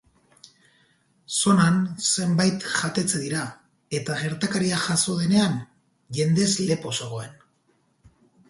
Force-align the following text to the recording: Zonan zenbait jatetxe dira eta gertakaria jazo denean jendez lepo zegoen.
Zonan 1.41 1.75
zenbait 2.07 2.65
jatetxe 2.77 3.21
dira 3.25 3.43
eta 3.99 4.17
gertakaria 4.23 4.81
jazo 4.87 5.19
denean 5.21 5.63
jendez 6.21 6.51
lepo 6.73 6.99
zegoen. 6.99 7.39